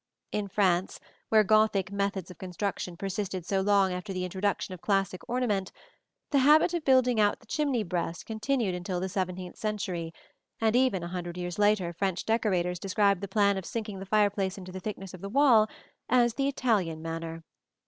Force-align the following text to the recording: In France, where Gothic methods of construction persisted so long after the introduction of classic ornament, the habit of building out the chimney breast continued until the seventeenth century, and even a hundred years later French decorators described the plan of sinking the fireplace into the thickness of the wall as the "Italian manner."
In 0.31 0.47
France, 0.47 0.99
where 1.29 1.43
Gothic 1.43 1.91
methods 1.91 2.31
of 2.31 2.39
construction 2.39 2.97
persisted 2.97 3.45
so 3.45 3.61
long 3.61 3.93
after 3.93 4.11
the 4.13 4.23
introduction 4.25 4.73
of 4.73 4.81
classic 4.81 5.21
ornament, 5.29 5.71
the 6.31 6.39
habit 6.39 6.73
of 6.73 6.83
building 6.83 7.19
out 7.19 7.39
the 7.39 7.45
chimney 7.45 7.83
breast 7.83 8.25
continued 8.25 8.73
until 8.73 8.99
the 8.99 9.07
seventeenth 9.07 9.57
century, 9.57 10.11
and 10.59 10.75
even 10.75 11.03
a 11.03 11.07
hundred 11.09 11.37
years 11.37 11.59
later 11.59 11.93
French 11.93 12.25
decorators 12.25 12.79
described 12.79 13.21
the 13.21 13.27
plan 13.27 13.57
of 13.59 13.65
sinking 13.67 13.99
the 13.99 14.07
fireplace 14.07 14.57
into 14.57 14.71
the 14.71 14.79
thickness 14.79 15.13
of 15.13 15.21
the 15.21 15.29
wall 15.29 15.69
as 16.09 16.33
the 16.33 16.47
"Italian 16.47 17.03
manner." 17.03 17.43